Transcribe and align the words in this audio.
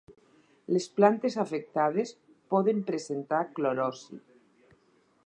Les 0.75 0.87
plantes 0.99 1.35
afectades 1.43 2.13
poden 2.55 2.83
presentar 2.89 3.43
clorosi. 3.59 4.21